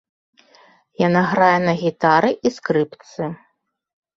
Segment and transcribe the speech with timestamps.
[1.07, 3.29] Яна грае на гітары і скрыпцы.